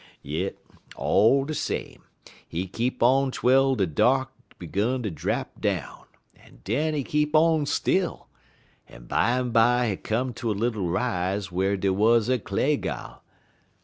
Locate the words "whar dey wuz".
11.51-12.29